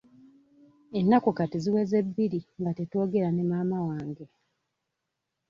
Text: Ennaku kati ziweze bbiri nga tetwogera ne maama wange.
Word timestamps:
Ennaku 0.99 1.29
kati 1.37 1.57
ziweze 1.63 1.97
bbiri 2.07 2.39
nga 2.59 2.71
tetwogera 2.77 3.29
ne 3.31 3.43
maama 3.49 3.77
wange. 3.87 4.25